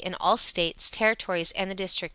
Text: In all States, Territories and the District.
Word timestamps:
In 0.03 0.15
all 0.19 0.35
States, 0.35 0.89
Territories 0.89 1.51
and 1.51 1.69
the 1.69 1.75
District. 1.75 2.09